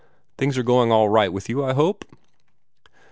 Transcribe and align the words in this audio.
"Things 0.35 0.57
are 0.57 0.63
going 0.63 0.91
all 0.91 1.09
right 1.09 1.31
with 1.31 1.47
you, 1.47 1.63
I 1.63 1.73
hope." 1.73 2.05